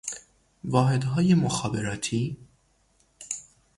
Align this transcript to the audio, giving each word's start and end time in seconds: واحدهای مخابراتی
واحدهای 0.63 1.33
مخابراتی 1.35 2.37